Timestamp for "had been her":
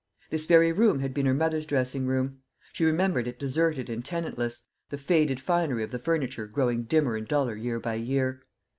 1.01-1.33